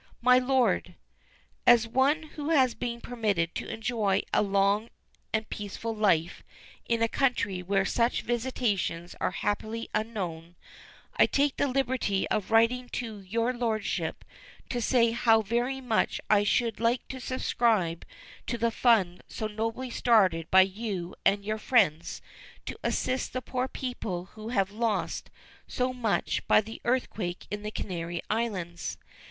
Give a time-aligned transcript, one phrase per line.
[0.21, 0.95] "MY LORD
[1.67, 4.89] As one who has been permitted to enjoy a long
[5.31, 6.43] and peaceful life
[6.89, 10.55] in a country where such visitations are happily unknown,
[11.17, 14.25] I take the liberty of writing to your Lordship
[14.69, 18.03] to say how very much I should like to subscribe
[18.47, 22.23] to the fund so nobly started by you and your friends
[22.65, 25.29] to assist the poor people who have lost
[25.67, 28.97] so much by the earthquake in the Canary Islands.